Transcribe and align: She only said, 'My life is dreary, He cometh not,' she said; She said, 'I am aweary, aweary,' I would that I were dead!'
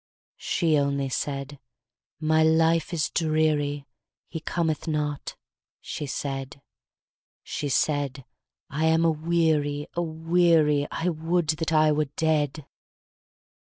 She 0.39 0.79
only 0.79 1.09
said, 1.09 1.59
'My 2.19 2.41
life 2.41 2.91
is 2.91 3.11
dreary, 3.11 3.85
He 4.29 4.39
cometh 4.39 4.87
not,' 4.87 5.35
she 5.79 6.07
said; 6.07 6.59
She 7.43 7.69
said, 7.69 8.25
'I 8.71 8.85
am 8.85 9.05
aweary, 9.05 9.85
aweary,' 9.95 10.87
I 10.89 11.09
would 11.09 11.49
that 11.49 11.71
I 11.71 11.91
were 11.91 12.09
dead!' 12.17 12.65